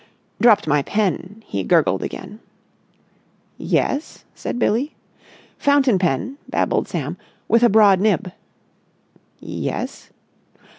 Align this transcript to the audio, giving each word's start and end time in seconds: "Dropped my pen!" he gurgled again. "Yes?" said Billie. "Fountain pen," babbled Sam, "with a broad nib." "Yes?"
"Dropped 0.41 0.65
my 0.65 0.81
pen!" 0.81 1.43
he 1.45 1.63
gurgled 1.63 2.01
again. 2.01 2.39
"Yes?" 3.59 4.25
said 4.33 4.57
Billie. 4.57 4.95
"Fountain 5.59 5.99
pen," 5.99 6.39
babbled 6.49 6.87
Sam, 6.87 7.17
"with 7.47 7.61
a 7.61 7.69
broad 7.69 7.99
nib." 8.01 8.31
"Yes?" 9.39 10.09